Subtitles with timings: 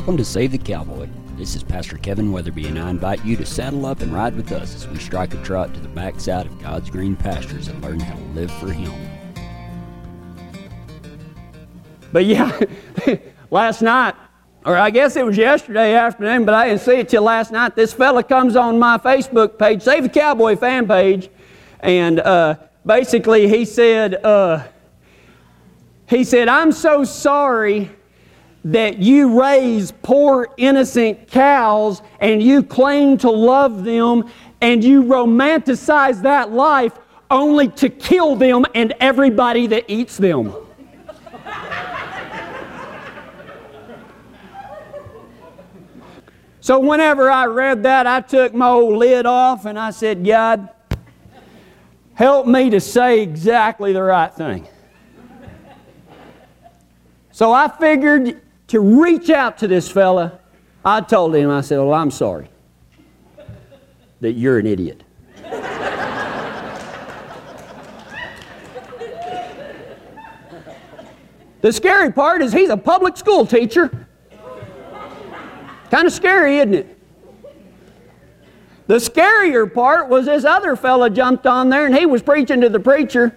[0.00, 1.10] Welcome to Save the Cowboy.
[1.36, 4.50] This is Pastor Kevin Weatherby, and I invite you to saddle up and ride with
[4.50, 8.00] us as we strike a trot to the backside of God's green pastures and learn
[8.00, 8.90] how to live for Him.
[12.12, 12.58] But yeah,
[13.50, 14.14] last night,
[14.64, 17.76] or I guess it was yesterday afternoon, but I didn't see it till last night.
[17.76, 21.28] This fella comes on my Facebook page, Save the Cowboy fan page,
[21.80, 22.56] and uh,
[22.86, 24.66] basically he said, uh,
[26.08, 27.90] he said, I'm so sorry
[28.64, 36.22] that you raise poor innocent cows and you claim to love them and you romanticize
[36.22, 36.92] that life
[37.30, 40.54] only to kill them and everybody that eats them.
[46.60, 50.68] so, whenever I read that, I took my old lid off and I said, God,
[52.14, 54.68] help me to say exactly the right thing.
[57.40, 60.38] So I figured to reach out to this fella,
[60.84, 62.48] I told him, I said, Well, I'm sorry
[64.20, 65.02] that you're an idiot.
[71.60, 74.06] the scary part is he's a public school teacher.
[75.90, 76.98] Kind of scary, isn't it?
[78.86, 82.68] The scarier part was this other fella jumped on there and he was preaching to
[82.68, 83.36] the preacher.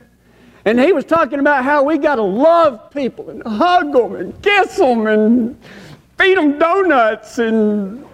[0.65, 4.41] And he was talking about how we got to love people and hug them and
[4.41, 5.61] kiss them and
[6.17, 8.05] feed them donuts and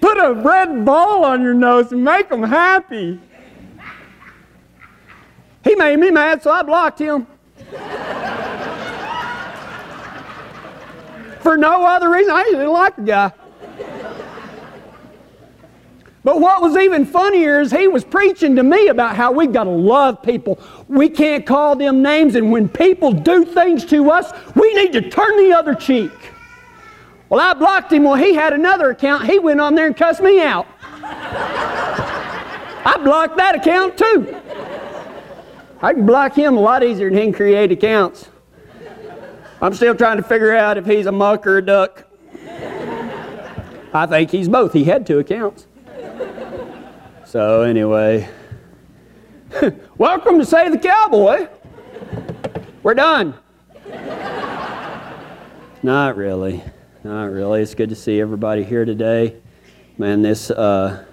[0.00, 3.20] put a red ball on your nose and make them happy.
[5.62, 7.26] He made me mad, so I blocked him.
[11.40, 12.32] For no other reason.
[12.32, 13.32] I didn't like the guy.
[16.24, 19.64] But what was even funnier is he was preaching to me about how we got
[19.64, 20.58] to love people.
[20.88, 25.02] We can't call them names, and when people do things to us, we need to
[25.10, 26.10] turn the other cheek.
[27.28, 28.04] Well, I blocked him.
[28.04, 29.26] Well, he had another account.
[29.26, 30.66] He went on there and cussed me out.
[32.86, 34.34] I blocked that account too.
[35.82, 38.30] I can block him a lot easier than he can create accounts.
[39.60, 42.04] I'm still trying to figure out if he's a muck or a duck.
[43.92, 44.72] I think he's both.
[44.72, 45.66] He had two accounts.
[47.34, 48.28] So, anyway,
[49.98, 51.48] welcome to Save the Cowboy.
[52.84, 53.34] We're done.
[55.82, 56.62] Not really.
[57.02, 57.60] Not really.
[57.60, 59.34] It's good to see everybody here today.
[59.98, 61.04] Man, this, uh,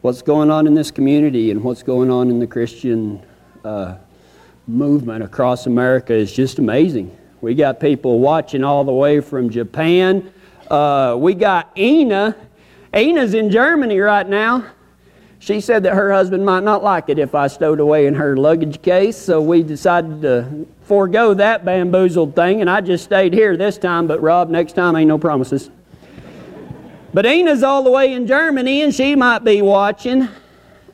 [0.00, 3.24] what's going on in this community and what's going on in the Christian
[3.64, 3.98] uh,
[4.66, 7.16] movement across America is just amazing.
[7.40, 10.32] We got people watching all the way from Japan.
[10.68, 12.34] Uh, we got Ina.
[12.92, 14.72] Ina's in Germany right now.
[15.40, 18.36] She said that her husband might not like it if I stowed away in her
[18.36, 23.56] luggage case, so we decided to forego that bamboozled thing, and I just stayed here
[23.56, 24.06] this time.
[24.06, 25.70] But Rob, next time ain't no promises.
[27.14, 30.28] But Ina's all the way in Germany, and she might be watching.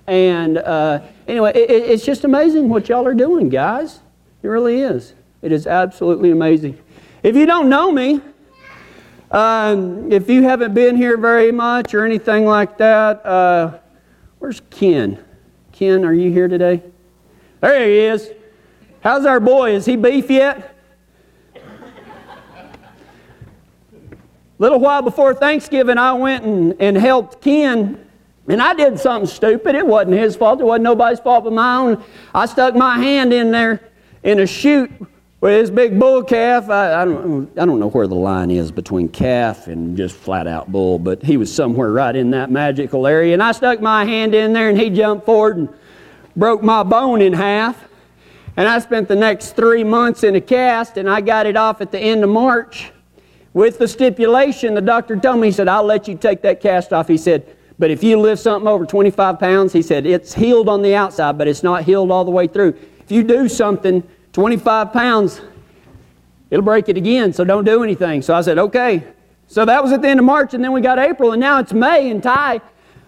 [0.06, 3.98] And uh, anyway, it, it's just amazing what y'all are doing, guys.
[4.44, 5.12] It really is.
[5.42, 6.78] It is absolutely amazing.
[7.24, 8.20] If you don't know me,
[9.32, 13.78] um, if you haven't been here very much or anything like that, uh,
[14.38, 15.22] Where's Ken?
[15.72, 16.82] Ken, are you here today?
[17.60, 18.30] There he is.
[19.00, 19.74] How's our boy?
[19.74, 20.76] Is he beef yet?
[24.58, 28.04] little while before Thanksgiving, I went and, and helped Ken,
[28.48, 29.74] and I did something stupid.
[29.74, 30.60] It wasn't his fault.
[30.60, 32.04] It wasn't nobody's fault but my own.
[32.34, 33.90] I stuck my hand in there
[34.22, 34.90] in a chute
[35.46, 38.72] with his big bull calf, I, I, don't, I don't know where the line is
[38.72, 43.06] between calf and just flat out bull, but he was somewhere right in that magical
[43.06, 43.32] area.
[43.32, 45.68] And I stuck my hand in there and he jumped forward and
[46.34, 47.80] broke my bone in half.
[48.56, 51.80] And I spent the next three months in a cast and I got it off
[51.80, 52.90] at the end of March
[53.52, 54.74] with the stipulation.
[54.74, 57.06] The doctor told me, he said, I'll let you take that cast off.
[57.06, 60.82] He said, but if you lift something over 25 pounds, he said, it's healed on
[60.82, 62.76] the outside, but it's not healed all the way through.
[62.98, 64.02] If you do something
[64.36, 65.40] 25 pounds,
[66.50, 68.20] it'll break it again, so don't do anything.
[68.20, 69.02] So I said, okay.
[69.46, 71.58] So that was at the end of March, and then we got April, and now
[71.58, 72.60] it's May, and Ty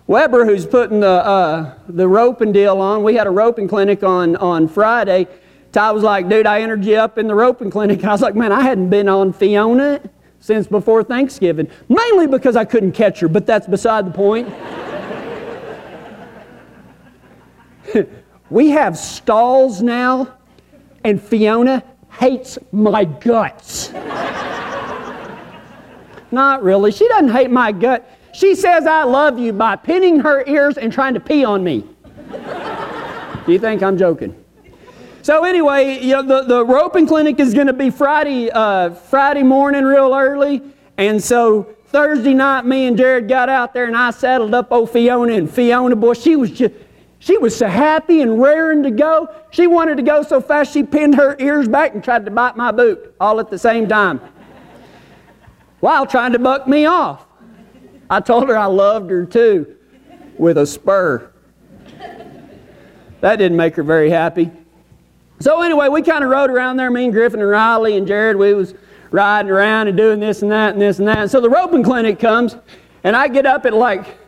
[0.07, 4.37] Weber, who's putting the, uh, the roping deal on, we had a roping clinic on,
[4.37, 5.27] on Friday.
[5.71, 8.03] Ty was like, dude, I entered you up in the roping clinic.
[8.07, 10.01] I was like, man, I hadn't been on Fiona
[10.41, 14.49] since before Thanksgiving, mainly because I couldn't catch her, but that's beside the point.
[18.49, 20.38] we have stalls now
[21.09, 23.93] and Fiona hates my guts.
[26.31, 26.93] Not really.
[26.93, 28.09] She doesn't hate my gut.
[28.35, 31.85] She says I love you by pinning her ears and trying to pee on me.
[33.47, 34.45] Do you think I'm joking?
[35.23, 39.43] So anyway, you know, the, the roping clinic is going to be Friday, uh, Friday
[39.43, 40.63] morning real early.
[40.99, 44.91] And so Thursday night, me and Jared got out there and I saddled up old
[44.91, 46.75] Fiona and Fiona, boy, she was just,
[47.19, 49.29] she was so happy and raring to go.
[49.50, 52.56] She wanted to go so fast she pinned her ears back and tried to bite
[52.56, 54.20] my boot all at the same time
[55.81, 57.26] while trying to buck me off.
[58.11, 59.76] I told her I loved her too
[60.38, 61.32] with a spur.
[63.21, 64.50] That didn't make her very happy.
[65.41, 68.37] So anyway, we kind of rode around there, me and Griffin and Riley and Jared,
[68.37, 68.75] we was
[69.11, 71.19] riding around and doing this and that and this and that.
[71.19, 72.56] And so the roping clinic comes,
[73.05, 74.19] and I get up at like,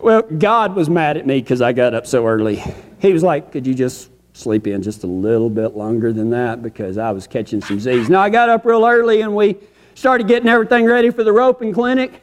[0.00, 2.62] well, God was mad at me because I got up so early.
[3.00, 6.62] He was like, could you just sleep in just a little bit longer than that
[6.62, 8.08] because I was catching some Z's.
[8.08, 9.56] Now I got up real early and we
[9.94, 12.22] started getting everything ready for the roping clinic.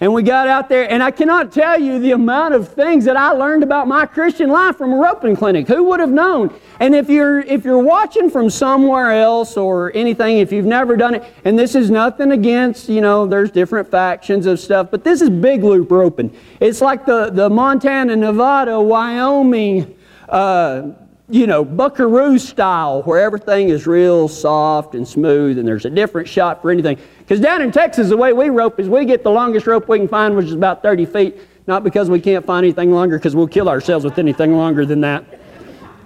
[0.00, 3.18] And we got out there, and I cannot tell you the amount of things that
[3.18, 5.68] I learned about my Christian life from a roping clinic.
[5.68, 6.58] Who would have known?
[6.80, 11.16] And if you're if you're watching from somewhere else or anything, if you've never done
[11.16, 15.20] it, and this is nothing against, you know, there's different factions of stuff, but this
[15.20, 16.34] is big loop roping.
[16.60, 19.94] It's like the the Montana, Nevada, Wyoming.
[20.26, 20.92] Uh,
[21.30, 26.28] you know, buckaroo style, where everything is real soft and smooth and there's a different
[26.28, 26.98] shot for anything.
[27.18, 29.98] Because down in Texas, the way we rope is we get the longest rope we
[29.98, 33.36] can find, which is about 30 feet, not because we can't find anything longer, because
[33.36, 35.24] we'll kill ourselves with anything longer than that.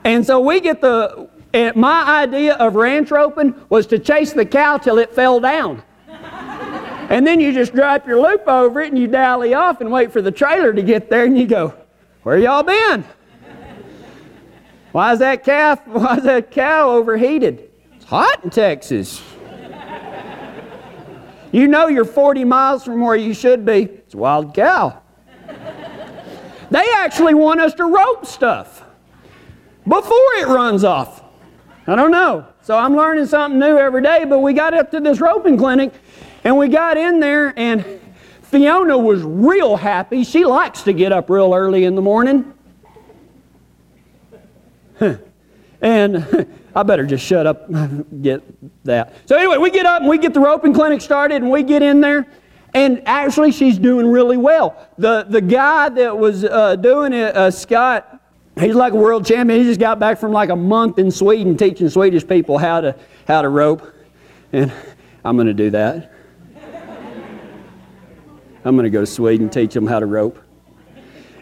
[0.04, 4.44] And so we get the, and my idea of ranch roping was to chase the
[4.44, 5.82] cow till it fell down.
[6.08, 10.12] and then you just drop your loop over it and you dally off and wait
[10.12, 11.72] for the trailer to get there and you go,
[12.24, 13.04] Where y'all been?
[14.94, 17.68] Why is that calf, why is that cow overheated?
[17.96, 19.20] It's hot in Texas.
[21.50, 23.82] you know you're 40 miles from where you should be.
[23.82, 25.02] It's a wild cow.
[26.70, 28.84] they actually want us to rope stuff
[29.82, 31.24] before it runs off.
[31.88, 32.46] I don't know.
[32.62, 35.92] So I'm learning something new every day, but we got up to this roping clinic
[36.44, 37.84] and we got in there and
[38.42, 40.22] Fiona was real happy.
[40.22, 42.54] She likes to get up real early in the morning.
[45.80, 47.70] and I better just shut up
[48.22, 48.42] get
[48.84, 49.14] that.
[49.26, 51.82] So anyway, we get up and we get the roping clinic started and we get
[51.82, 52.26] in there.
[52.74, 54.88] And actually, she's doing really well.
[54.98, 58.20] The, the guy that was uh, doing it, uh, Scott,
[58.58, 59.60] he's like a world champion.
[59.60, 62.96] He just got back from like a month in Sweden teaching Swedish people how to,
[63.28, 63.94] how to rope.
[64.52, 64.72] And
[65.24, 66.10] I'm going to do that.
[68.64, 70.43] I'm going to go to Sweden and teach them how to rope.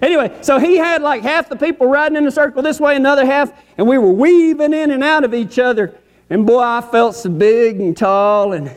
[0.02, 3.24] Anyway, so he had like half the people riding in a circle this way, another
[3.24, 5.94] half, and we were weaving in and out of each other.
[6.28, 8.70] And boy, I felt so big and tall and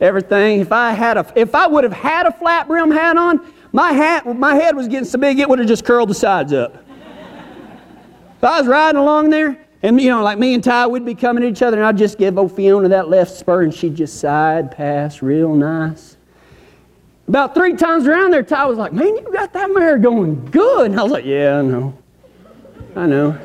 [0.00, 0.60] everything.
[0.60, 3.40] If I had a, if I would have had a flat brim hat on,
[3.72, 6.52] my hat, my head was getting so big it would have just curled the sides
[6.52, 6.74] up.
[8.40, 11.16] so I was riding along there, and you know, like me and Ty, we'd be
[11.16, 13.96] coming at each other, and I'd just give old Fiona that left spur, and she'd
[13.96, 16.11] just side pass real nice.
[17.28, 20.90] About three times around there, Ty was like, Man, you got that mare going good.
[20.90, 21.98] And I was like, Yeah, I know.
[22.96, 23.38] I know.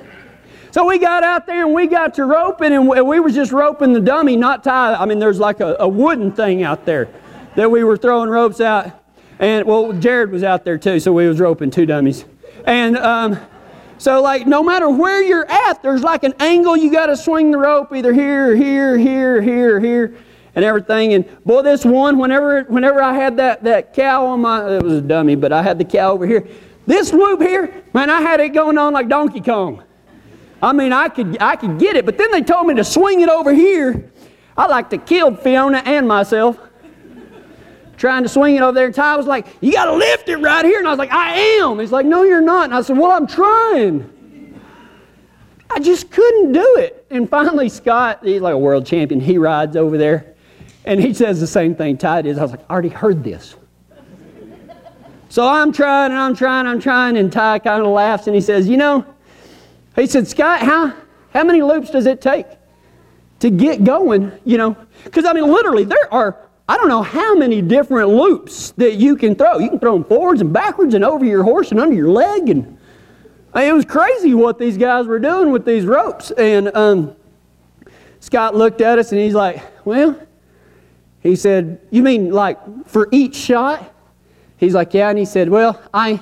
[0.72, 3.94] So we got out there and we got to roping, and we were just roping
[3.94, 4.96] the dummy, not Ty.
[4.96, 7.08] I mean, there's like a, a wooden thing out there
[7.56, 9.04] that we were throwing ropes out.
[9.40, 12.26] And, well, Jared was out there too, so we was roping two dummies.
[12.66, 13.40] And, um,
[14.00, 17.50] so, like, no matter where you're at, there's like an angle you got to swing
[17.50, 20.18] the rope, either here, here, here, here, here
[20.58, 21.14] and everything.
[21.14, 24.94] And boy, this one, whenever whenever I had that, that cow on my, it was
[24.94, 26.48] a dummy, but I had the cow over here.
[26.88, 29.84] This loop here, man, I had it going on like Donkey Kong.
[30.60, 33.22] I mean, I could I could get it, but then they told me to swing
[33.22, 34.12] it over here.
[34.58, 36.60] I like to kill Fiona and myself.
[37.98, 40.38] Trying to swing it over there, and Ty was like, You got to lift it
[40.38, 40.80] right here.
[40.80, 41.80] And I was like, I am.
[41.80, 42.66] He's like, No, you're not.
[42.66, 44.12] And I said, Well, I'm trying.
[45.70, 47.06] I just couldn't do it.
[47.12, 50.36] And finally, Scott, he's like a world champion, he rides over there.
[50.88, 52.40] And he says the same thing Ty did.
[52.40, 53.56] I was like, I already heard this.
[55.28, 58.42] so I'm trying and I'm trying, I'm trying, and Ty kind of laughs and he
[58.42, 59.06] says, You know,
[59.98, 60.94] he said, Scott, how,
[61.34, 62.48] how many loops does it take
[63.42, 64.32] to get going?
[64.46, 66.38] You know, because I mean, literally, there are,
[66.70, 69.58] I don't know how many different loops that you can throw.
[69.58, 72.48] You can throw them forwards and backwards and over your horse and under your leg.
[72.48, 72.78] And
[73.54, 76.32] I mean, it was crazy what these guys were doing with these ropes.
[76.32, 77.14] And um,
[78.22, 80.18] Scott looked at us and he's like, Well,
[81.28, 83.94] he said, You mean like for each shot?
[84.58, 85.10] He's like, Yeah.
[85.10, 86.20] And he said, Well, I,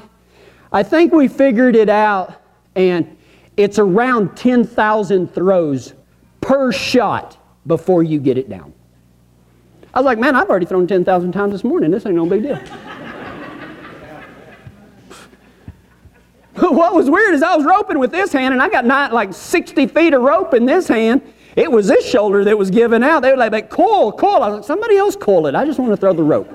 [0.72, 2.42] I think we figured it out,
[2.76, 3.16] and
[3.58, 5.94] it's around 10,000 throws
[6.42, 8.74] per shot before you get it down.
[9.94, 11.92] I was like, Man, I've already thrown 10,000 times this morning.
[11.92, 12.58] This ain't no big deal.
[16.56, 19.34] what was weird is I was roping with this hand, and I got not, like
[19.34, 21.22] 60 feet of rope in this hand,
[21.56, 23.22] It was this shoulder that was giving out.
[23.22, 24.44] They were like, coil, coil.
[24.44, 25.56] I was like, somebody else coil it.
[25.56, 26.50] I just want to throw the rope.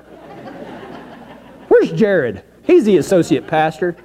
[1.69, 2.42] Where's Jared?
[2.62, 3.97] He's the associate pastor.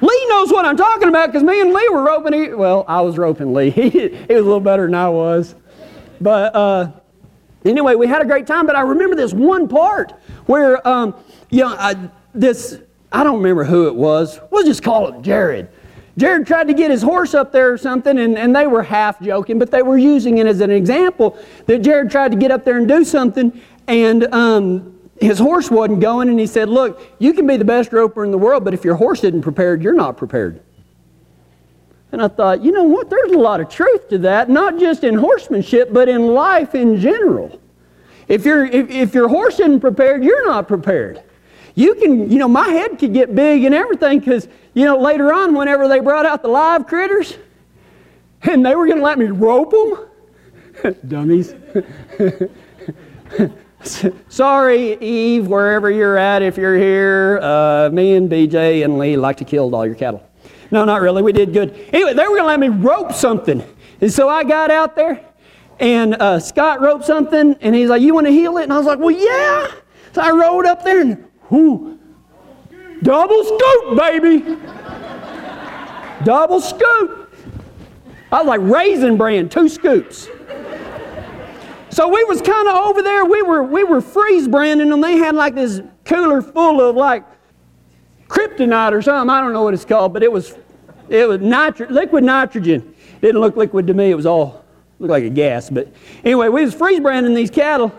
[0.00, 2.56] Lee knows what I'm talking about because me and Lee were roping.
[2.56, 3.70] Well, I was roping Lee.
[3.80, 5.54] He, he was a little better than I was.
[6.20, 6.92] But uh,
[7.64, 8.66] anyway, we had a great time.
[8.66, 10.12] But I remember this one part
[10.46, 11.14] where, um,
[11.50, 12.78] you know, I, this,
[13.12, 14.38] I don't remember who it was.
[14.50, 15.68] We'll just call him Jared.
[16.16, 19.20] Jared tried to get his horse up there or something, and, and they were half
[19.20, 22.64] joking, but they were using it as an example that Jared tried to get up
[22.64, 27.32] there and do something, and um, his horse wasn't going, and he said, Look, you
[27.32, 29.94] can be the best roper in the world, but if your horse isn't prepared, you're
[29.94, 30.60] not prepared.
[32.12, 33.08] And I thought, you know what?
[33.08, 36.98] There's a lot of truth to that, not just in horsemanship, but in life in
[36.98, 37.60] general.
[38.26, 41.22] If, you if, if your horse isn't prepared, you're not prepared.
[41.74, 45.32] You can, you know, my head could get big and everything because, you know, later
[45.32, 47.36] on, whenever they brought out the live critters
[48.42, 51.54] and they were going to let me rope them, dummies.
[54.28, 59.38] Sorry, Eve, wherever you're at, if you're here, uh, me and BJ and Lee like
[59.38, 60.22] to kill all your cattle.
[60.70, 61.22] No, not really.
[61.22, 61.72] We did good.
[61.92, 63.64] Anyway, they were going to let me rope something.
[64.00, 65.24] And so I got out there,
[65.78, 68.64] and uh, Scott roped something, and he's like, You want to heel it?
[68.64, 69.72] And I was like, Well, yeah.
[70.12, 71.98] So I rode up there, and whoo,
[73.02, 74.56] double scoop, baby.
[76.24, 77.32] double scoop.
[78.32, 80.28] I was like Raisin Bran, two scoops.
[81.90, 83.24] So we was kind of over there.
[83.24, 85.00] We were we were freeze branding them.
[85.00, 87.24] They had like this cooler full of like
[88.28, 89.28] kryptonite or something.
[89.28, 90.56] I don't know what it's called, but it was
[91.08, 92.94] it was liquid nitrogen.
[93.16, 94.10] It didn't look liquid to me.
[94.10, 94.64] It was all
[95.00, 95.68] looked like a gas.
[95.68, 95.92] But
[96.24, 97.92] anyway, we was freeze branding these cattle,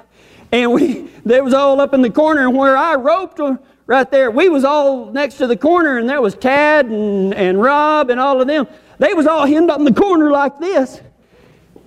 [0.52, 3.40] and we they was all up in the corner and where I roped
[3.86, 4.32] right there.
[4.32, 8.20] We was all next to the corner, and there was Tad and, and Rob and
[8.20, 8.68] all of them.
[9.00, 11.02] They was all hemmed up in the corner like this.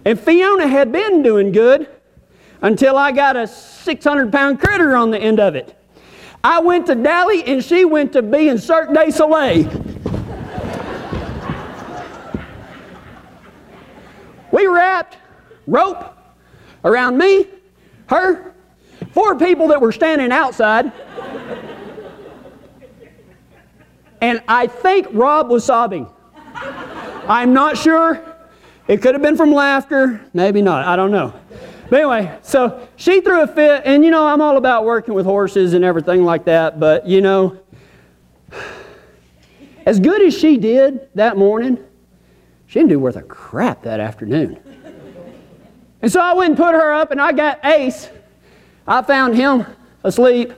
[0.04, 1.88] And Fiona had been doing good
[2.60, 5.76] until I got a 600 pound critter on the end of it.
[6.42, 9.64] I went to Dally and she went to be in Cirque du Soleil.
[14.52, 15.16] we wrapped
[15.66, 16.16] rope
[16.84, 17.46] around me,
[18.08, 18.53] her,
[19.14, 20.92] four people that were standing outside.
[24.20, 26.08] and I think Rob was sobbing.
[27.26, 28.20] I'm not sure.
[28.88, 31.32] It could have been from laughter, maybe not, I don't know.
[31.88, 35.24] But anyway, so she threw a fit, and you know, I'm all about working with
[35.24, 37.58] horses and everything like that, but you know,
[39.86, 41.78] as good as she did that morning,
[42.66, 44.58] she didn't do worth a crap that afternoon.
[46.02, 48.10] And so I went and put her up, and I got Ace.
[48.86, 49.66] I found him
[50.02, 50.52] asleep.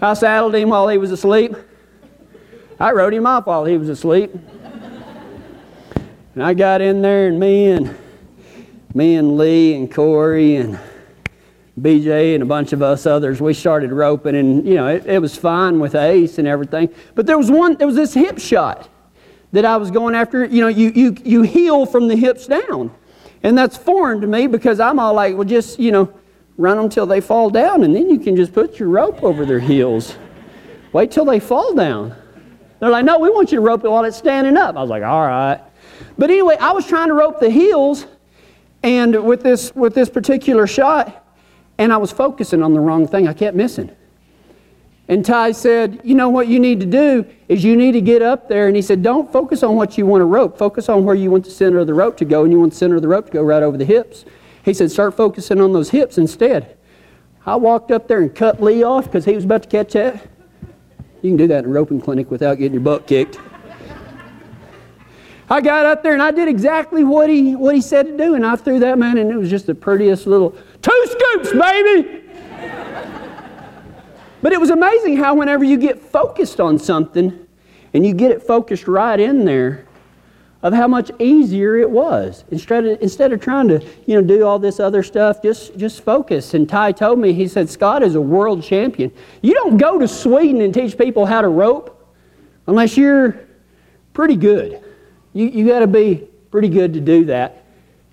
[0.00, 1.54] I saddled him while he was asleep.
[2.78, 4.30] I rode him off while he was asleep.
[6.34, 7.96] And I got in there, and me and
[8.94, 10.78] me and Lee and Corey and
[11.80, 15.18] BJ and a bunch of us others, we started roping, and you know it, it
[15.20, 16.94] was fine with Ace and everything.
[17.14, 18.88] But there was one, there was this hip shot
[19.52, 20.44] that I was going after.
[20.44, 22.94] You know, you you you heel from the hips down,
[23.42, 26.12] and that's foreign to me because I'm all like, well, just you know,
[26.58, 29.46] run them till they fall down, and then you can just put your rope over
[29.46, 30.16] their heels.
[30.92, 32.14] Wait till they fall down.
[32.80, 34.76] They're like, no, we want you to rope it while it's standing up.
[34.76, 35.60] I was like, all right.
[36.18, 38.06] But anyway, I was trying to rope the heels
[38.82, 41.24] and with this with this particular shot,
[41.78, 43.26] and I was focusing on the wrong thing.
[43.26, 43.90] I kept missing.
[45.08, 48.22] And Ty said, You know what you need to do is you need to get
[48.22, 48.66] up there.
[48.66, 50.58] And he said, Don't focus on what you want to rope.
[50.58, 52.72] Focus on where you want the center of the rope to go, and you want
[52.72, 54.24] the center of the rope to go right over the hips.
[54.64, 56.76] He said, Start focusing on those hips instead.
[57.46, 60.26] I walked up there and cut Lee off because he was about to catch that.
[61.22, 63.38] You can do that in roping clinic without getting your butt kicked.
[65.50, 68.34] I got up there and I did exactly what he, what he said to do,
[68.34, 70.50] and I threw that man, and it was just the prettiest little
[70.82, 72.22] two scoops, baby.
[74.42, 77.46] but it was amazing how, whenever you get focused on something
[77.94, 79.87] and you get it focused right in there,
[80.62, 84.44] of how much easier it was instead of, instead of trying to you know do
[84.44, 88.16] all this other stuff just just focus and ty told me he said scott is
[88.16, 92.12] a world champion you don't go to sweden and teach people how to rope
[92.66, 93.38] unless you're
[94.12, 94.82] pretty good
[95.32, 97.64] you, you got to be pretty good to do that.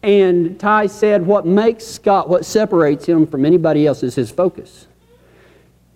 [0.03, 4.87] And Ty said, what makes Scott, what separates him from anybody else is his focus.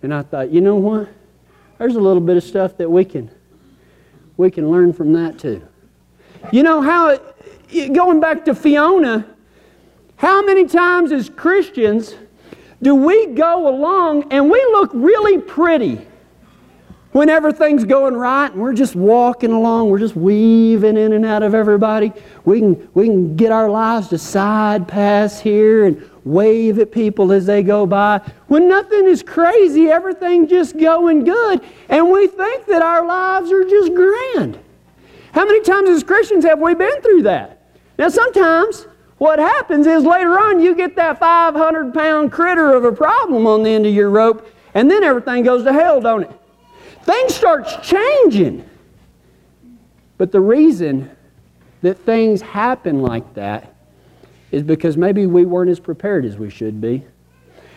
[0.02, 1.08] And I thought, you know what?
[1.78, 3.30] There's a little bit of stuff that we can,
[4.36, 5.62] we can learn from that too.
[6.52, 7.18] You know how,
[7.92, 9.26] going back to Fiona,
[10.16, 12.14] how many times as Christians
[12.82, 16.06] do we go along and we look really pretty?
[17.12, 21.42] when everything's going right and we're just walking along, we're just weaving in and out
[21.42, 22.12] of everybody.
[22.44, 27.32] We can, we can get our lives to side pass here and wave at people
[27.32, 28.18] as they go by.
[28.46, 33.64] When nothing is crazy, everything just going good, and we think that our lives are
[33.64, 34.58] just grand.
[35.32, 37.62] How many times as Christians have we been through that?
[37.98, 38.86] Now, sometimes
[39.18, 43.62] what happens is later on you get that 500 pound critter of a problem on
[43.62, 46.32] the end of your rope, and then everything goes to hell, don't it?
[47.02, 48.68] Things starts changing.
[50.18, 51.10] But the reason
[51.82, 53.74] that things happen like that
[54.50, 57.04] is because maybe we weren't as prepared as we should be.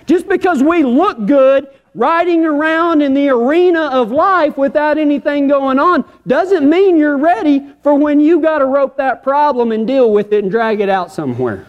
[0.05, 5.79] Just because we look good riding around in the arena of life without anything going
[5.79, 10.11] on doesn't mean you're ready for when you got to rope that problem and deal
[10.11, 11.67] with it and drag it out somewhere.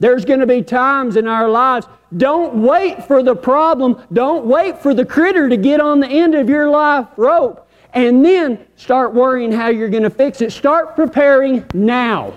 [0.00, 1.86] There's going to be times in our lives.
[2.16, 4.02] Don't wait for the problem.
[4.12, 8.24] Don't wait for the critter to get on the end of your life rope and
[8.24, 10.50] then start worrying how you're going to fix it.
[10.50, 12.34] Start preparing now.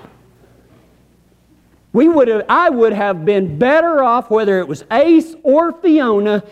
[1.96, 6.44] We would have, I would have been better off, whether it was Ace or Fiona,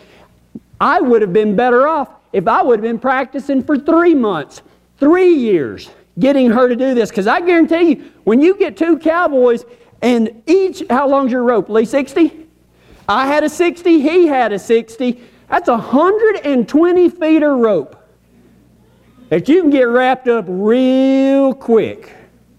[0.80, 4.62] I would have been better off if I would have been practicing for three months,
[4.96, 7.10] three years, getting her to do this.
[7.10, 9.66] Because I guarantee you, when you get two cowboys
[10.00, 11.84] and each, how long's your rope, Lee?
[11.84, 12.46] 60?
[13.06, 15.20] I had a 60, he had a 60.
[15.50, 18.02] That's 120 feet of rope
[19.28, 22.14] that you can get wrapped up real quick.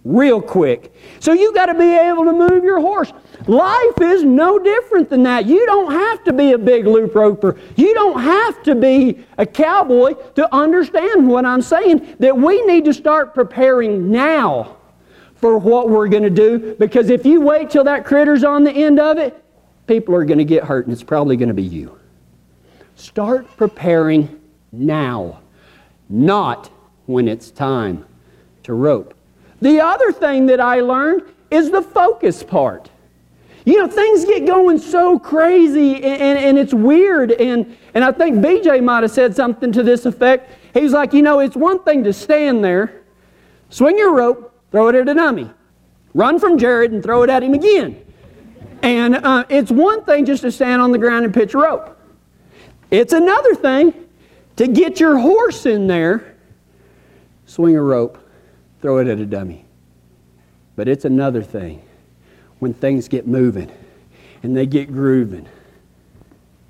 [0.06, 0.94] Real quick.
[1.20, 3.12] So you got to be able to move your horse.
[3.48, 5.48] Life is no different than that.
[5.48, 7.60] You don't have to be a big loop roper.
[7.76, 12.18] You don't have to be a cowboy to understand what I'm saying.
[12.20, 14.78] That we need to start preparing now
[15.34, 18.72] for what we're going to do because if you wait till that critter's on the
[18.72, 19.44] end of it,
[19.88, 22.00] people are going to get hurt and it's probably going to be you.
[22.96, 24.40] Start preparing
[24.72, 25.42] now,
[26.10, 26.70] not
[27.08, 28.06] when it's time
[28.62, 29.15] to rope.
[29.62, 32.90] The other thing that I learned is the focus part.
[33.66, 37.32] You know, things get going so crazy and, and, and, it's weird.
[37.32, 40.52] And, and I think BJ might have said something to this effect.
[40.74, 43.02] He's like, you know, it's one thing to stand there,
[43.72, 45.50] swing your rope, throw it at a dummy.
[46.14, 48.06] Run from Jared and throw it at him again.
[48.84, 52.00] And uh, it's one thing just to stand on the ground and pitch a rope.
[52.92, 53.94] It's another thing
[54.58, 56.36] to get your horse in there,
[57.46, 58.20] swing a rope,
[58.86, 59.66] throw it at a dummy.
[60.76, 61.82] But it's another thing
[62.60, 63.72] when things get moving
[64.44, 65.48] and they get grooving.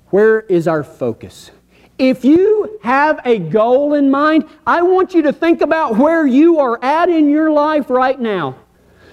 [0.08, 1.50] Where is our focus?
[1.98, 6.58] If you have a goal in mind, I want you to think about where you
[6.58, 8.56] are at in your life right now.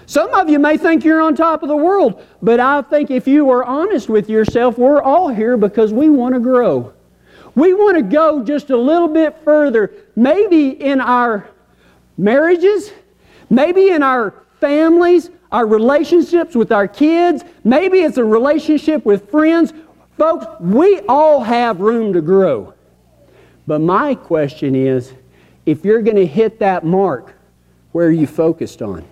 [0.06, 3.28] Some of you may think you're on top of the world, but I think if
[3.28, 6.94] you are honest with yourself, we're all here because we want to grow.
[7.54, 11.50] We want to go just a little bit further, maybe in our
[12.16, 12.92] marriages,
[13.50, 19.72] maybe in our families, our relationships with our kids, maybe it's a relationship with friends.
[20.16, 22.74] Folks, we all have room to grow.
[23.66, 25.12] But my question is
[25.66, 27.34] if you're going to hit that mark,
[27.92, 29.04] where are you focused on?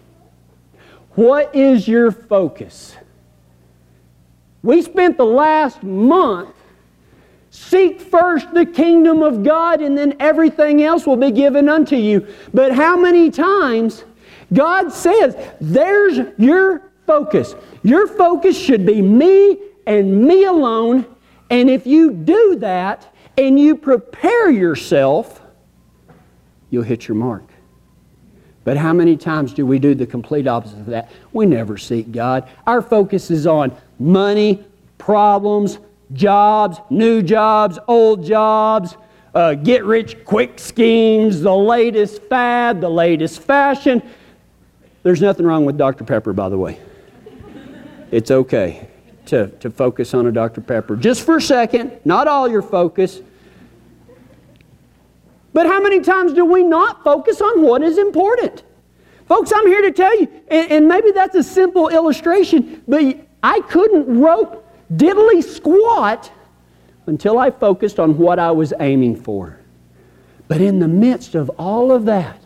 [1.14, 2.96] What is your focus?
[4.62, 6.54] We spent the last month
[7.54, 12.26] Seek first the kingdom of God, and then everything else will be given unto you.
[12.54, 14.04] But how many times
[14.54, 17.54] God says, There's your focus.
[17.82, 21.04] Your focus should be me and me alone.
[21.50, 25.42] And if you do that, and you prepare yourself,
[26.70, 27.44] you'll hit your mark.
[28.64, 31.10] But how many times do we do the complete opposite of that?
[31.34, 32.48] We never seek God.
[32.66, 34.64] Our focus is on money,
[34.96, 35.78] problems,
[36.12, 38.96] jobs, new jobs, old jobs,
[39.34, 44.02] uh, get rich quick schemes, the latest fad, the latest fashion.
[45.02, 46.04] There's nothing wrong with Dr.
[46.04, 46.78] Pepper, by the way.
[48.10, 48.88] It's okay
[49.26, 50.60] to, to focus on a Dr.
[50.60, 50.96] Pepper.
[50.96, 53.20] Just for a second, not all your focus.
[55.52, 58.62] But how many times do we not focus on what is important?
[59.26, 63.60] Folks, I'm here to tell you, and, and maybe that's a simple illustration, but I
[63.60, 64.61] couldn't rope
[64.96, 66.30] diddly squat
[67.06, 69.58] until I focused on what I was aiming for.
[70.48, 72.38] But in the midst of all of that,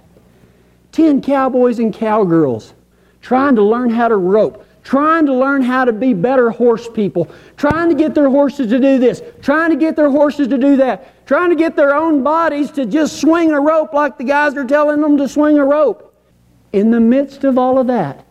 [0.92, 2.72] 10 cowboys and cowgirls
[3.20, 7.28] trying to learn how to rope, trying to learn how to be better horse people,
[7.56, 10.76] trying to get their horses to do this, trying to get their horses to do
[10.76, 14.54] that, trying to get their own bodies to just swing a rope like the guys
[14.54, 16.14] are telling them to swing a rope.
[16.72, 18.24] In the midst of all of that,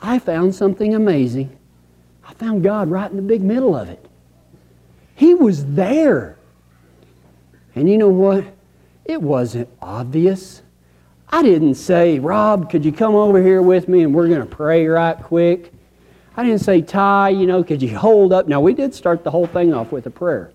[0.00, 1.56] I found something amazing.
[2.32, 4.04] I found God right in the big middle of it.
[5.14, 6.38] He was there.
[7.74, 8.44] And you know what?
[9.04, 10.62] It wasn't obvious.
[11.28, 14.46] I didn't say, Rob, could you come over here with me and we're going to
[14.46, 15.72] pray right quick?
[16.36, 18.48] I didn't say, Ty, you know, could you hold up?
[18.48, 20.52] Now, we did start the whole thing off with a prayer.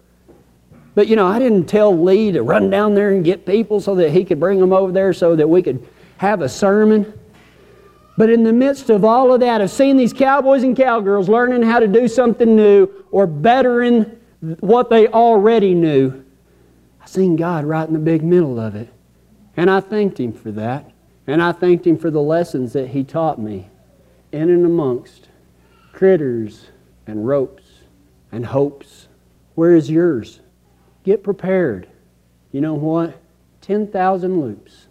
[0.96, 3.94] But, you know, I didn't tell Lee to run down there and get people so
[3.96, 5.88] that he could bring them over there so that we could
[6.18, 7.14] have a sermon.
[8.18, 11.62] But in the midst of all of that, of seeing these cowboys and cowgirls learning
[11.62, 14.06] how to do something new or bettering
[14.60, 16.26] what they already knew,
[17.00, 18.90] I seen God right in the big middle of it.
[19.56, 20.92] And I thanked Him for that.
[21.28, 23.70] And I thanked Him for the lessons that He taught me
[24.32, 25.30] in and amongst
[25.94, 26.68] critters
[27.06, 27.64] and ropes
[28.32, 29.08] and hopes.
[29.56, 30.40] Where is yours?
[31.04, 31.88] Get prepared.
[32.52, 33.20] You know what?
[33.62, 34.88] 10,000 loops.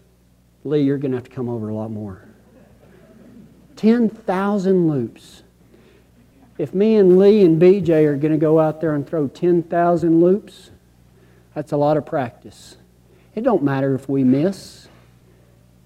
[0.64, 2.25] Lee, you're going to have to come over a lot more.
[3.76, 5.42] 10,000 loops.
[6.58, 10.20] If me and Lee and BJ are going to go out there and throw 10,000
[10.20, 10.70] loops,
[11.54, 12.76] that's a lot of practice.
[13.34, 14.88] It don't matter if we miss.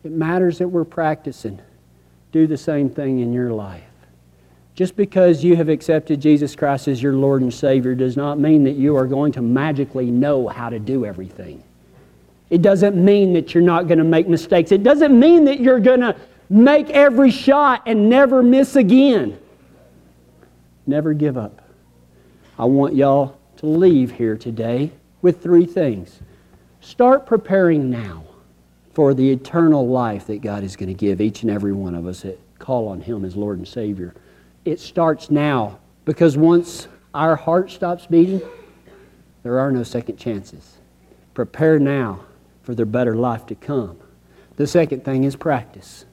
[0.04, 1.60] It matters that we're practicing.
[2.32, 3.82] Do the same thing in your life.
[4.76, 8.64] Just because you have accepted Jesus Christ as your Lord and Savior does not mean
[8.64, 11.62] that you are going to magically know how to do everything.
[12.48, 14.72] It doesn't mean that you're not going to make mistakes.
[14.72, 16.16] It doesn't mean that you're going to
[16.50, 19.38] make every shot and never miss again.
[20.86, 21.62] Never give up.
[22.58, 24.90] I want y'all to leave here today
[25.22, 26.20] with three things.
[26.80, 28.24] Start preparing now
[28.92, 32.06] for the eternal life that God is going to give each and every one of
[32.06, 34.14] us that call on Him as Lord and Savior.
[34.64, 38.42] It starts now because once our heart stops beating,
[39.42, 40.78] there are no second chances.
[41.34, 42.24] Prepare now
[42.62, 43.96] for the better life to come.
[44.56, 46.04] The second thing is practice.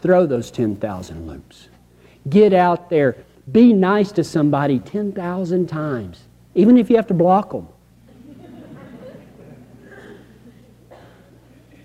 [0.00, 1.68] Throw those 10,000 loops.
[2.28, 3.16] Get out there.
[3.50, 7.68] Be nice to somebody 10,000 times, even if you have to block them.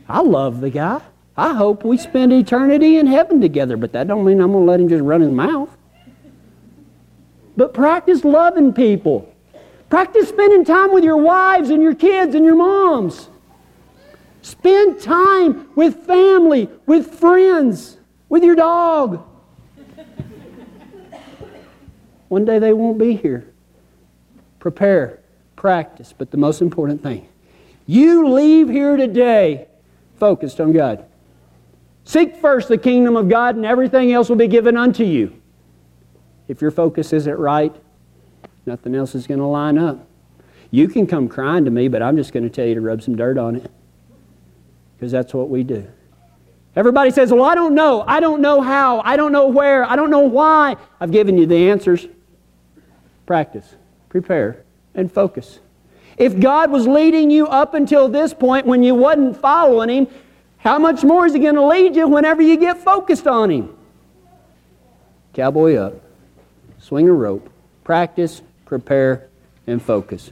[0.08, 1.02] I love the guy.
[1.36, 4.72] I hope we spend eternity in heaven together, but that don't mean I'm going to
[4.72, 5.76] let him just run his mouth.
[7.58, 9.34] But practice loving people.
[9.90, 13.30] Practice spending time with your wives and your kids and your moms.
[14.42, 17.98] Spend time with family, with friends,
[18.34, 19.24] with your dog.
[22.30, 23.54] One day they won't be here.
[24.58, 25.20] Prepare,
[25.56, 27.30] practice, but the most important thing
[27.86, 29.68] you leave here today
[30.16, 31.06] focused on God.
[32.06, 35.40] Seek first the kingdom of God, and everything else will be given unto you.
[36.48, 37.76] If your focus isn't right,
[38.66, 40.08] nothing else is going to line up.
[40.72, 43.04] You can come crying to me, but I'm just going to tell you to rub
[43.04, 43.72] some dirt on it
[44.96, 45.88] because that's what we do.
[46.76, 48.04] Everybody says, Well, I don't know.
[48.08, 49.02] I don't know how.
[49.02, 49.84] I don't know where.
[49.84, 50.76] I don't know why.
[51.00, 52.08] I've given you the answers.
[53.26, 53.76] Practice,
[54.10, 54.64] prepare,
[54.96, 55.60] and focus.
[56.18, 60.08] If God was leading you up until this point when you wasn't following Him,
[60.58, 63.76] how much more is He going to lead you whenever you get focused on Him?
[65.34, 65.96] Cowboy up,
[66.80, 67.50] swing a rope,
[67.84, 69.30] practice, prepare,
[69.66, 70.32] and focus.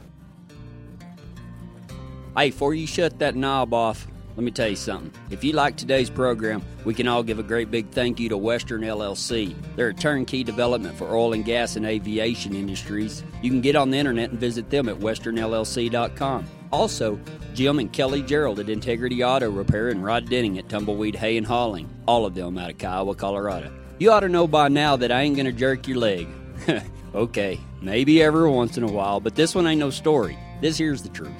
[2.36, 5.12] Hey, before you shut that knob off, let me tell you something.
[5.30, 8.36] If you like today's program, we can all give a great big thank you to
[8.36, 9.54] Western LLC.
[9.76, 13.22] They're a turnkey development for oil and gas and aviation industries.
[13.42, 16.46] You can get on the internet and visit them at westernllc.com.
[16.72, 17.20] Also,
[17.52, 21.46] Jim and Kelly Gerald at Integrity Auto Repair and Rod Denning at Tumbleweed Hay and
[21.46, 23.70] Hauling, all of them out of Kiowa, Colorado.
[23.98, 26.26] You ought to know by now that I ain't gonna jerk your leg.
[27.14, 30.38] okay, maybe every once in a while, but this one ain't no story.
[30.62, 31.32] This here's the truth.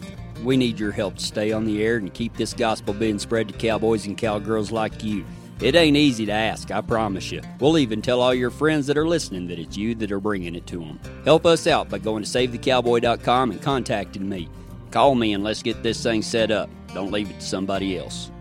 [0.43, 3.49] We need your help to stay on the air and keep this gospel being spread
[3.49, 5.25] to cowboys and cowgirls like you.
[5.61, 7.41] It ain't easy to ask, I promise you.
[7.61, 10.57] We'll even tell all your friends that are listening that it's you that are bringing
[10.57, 10.99] it to them.
[11.25, 14.49] Help us out by going to SaveTheCowboy.com and contacting me.
[14.91, 16.69] Call me and let's get this thing set up.
[16.93, 18.33] Don't leave it to somebody else.